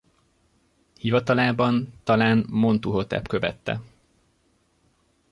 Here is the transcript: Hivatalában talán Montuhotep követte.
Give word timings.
Hivatalában 0.99 1.93
talán 2.03 2.45
Montuhotep 2.49 3.27
követte. 3.27 3.81